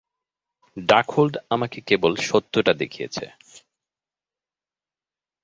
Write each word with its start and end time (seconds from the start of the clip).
Darkhold 0.77 1.33
আমাকে 1.49 1.79
কেবল 1.87 2.13
সত্যটা 2.29 2.73
দেখিয়েছে। 2.73 3.25